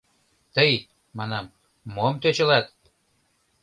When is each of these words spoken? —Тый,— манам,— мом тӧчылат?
—Тый,— 0.55 0.71
манам,— 1.17 1.45
мом 1.95 2.13
тӧчылат? 2.21 2.65